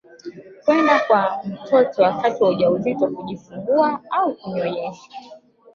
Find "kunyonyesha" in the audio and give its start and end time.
4.35-5.11